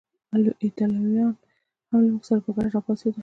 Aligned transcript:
ایټالویان 0.63 1.31
هم 1.89 1.99
له 2.05 2.09
موږ 2.13 2.23
سره 2.29 2.39
په 2.45 2.49
ګډه 2.55 2.69
راپاڅېدل. 2.75 3.19